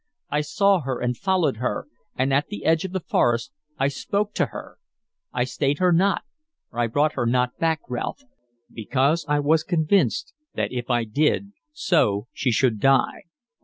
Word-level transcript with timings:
I 0.31 0.41
saw 0.41 0.79
her 0.79 0.99
and 0.99 1.15
followed 1.15 1.57
her, 1.57 1.85
and 2.15 2.33
at 2.33 2.47
the 2.47 2.65
edge 2.65 2.85
of 2.85 2.91
the 2.91 2.99
forest 3.01 3.51
I 3.77 3.87
spoke 3.87 4.33
to 4.33 4.47
her. 4.47 4.79
I 5.31 5.43
stayed 5.43 5.77
her 5.77 5.91
not, 5.91 6.23
I 6.73 6.87
brought 6.87 7.13
her 7.13 7.27
not 7.27 7.59
back, 7.59 7.81
Ralph, 7.87 8.23
because 8.73 9.25
I 9.27 9.39
was 9.39 9.61
convinced 9.61 10.33
that 10.55 10.71
an 10.71 10.81
I 10.89 11.03
did 11.03 11.51
so 11.71 12.25
she 12.33 12.51
would 12.65 12.79
die. 12.79 13.25